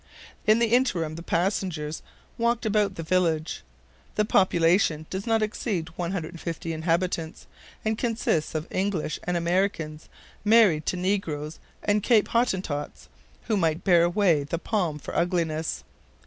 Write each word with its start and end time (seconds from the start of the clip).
In 0.47 0.57
the 0.57 0.69
interim 0.73 1.13
the 1.13 1.21
passengers 1.21 2.01
walked 2.35 2.65
about 2.65 2.95
the 2.95 3.03
village. 3.03 3.61
The 4.15 4.25
population 4.25 5.05
does 5.11 5.27
not 5.27 5.43
exceed 5.43 5.89
150 5.89 6.73
inhabitants, 6.73 7.45
and 7.85 7.99
consists 7.99 8.55
of 8.55 8.65
English 8.71 9.19
and 9.25 9.37
Americans, 9.37 10.09
married 10.43 10.87
to 10.87 10.97
negroes 10.97 11.59
and 11.83 12.01
Cape 12.01 12.29
Hottentots, 12.29 13.09
who 13.43 13.55
might 13.55 13.83
bear 13.83 14.01
away 14.01 14.43
the 14.43 14.57
palm 14.57 14.97
for 14.97 15.15
ugliness. 15.15 15.83